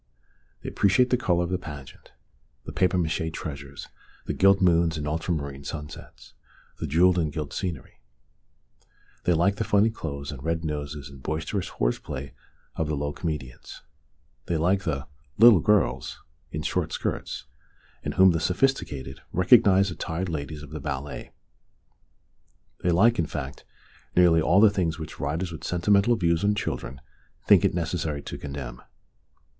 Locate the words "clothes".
9.91-10.31